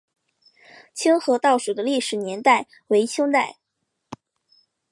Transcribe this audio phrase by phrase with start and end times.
[0.95, 3.57] 清河道署的历史年代为清代。